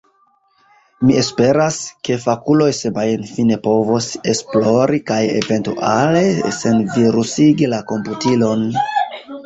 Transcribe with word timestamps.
Mi 1.09 1.17
esperas, 1.23 1.77
ke 2.09 2.17
fakuloj 2.23 2.71
semajnfine 2.79 3.59
povos 3.69 4.09
esplori 4.35 5.03
kaj 5.13 5.21
eventuale 5.45 6.27
senvirusigi 6.61 7.75
la 7.77 7.87
komputilon. 7.95 8.71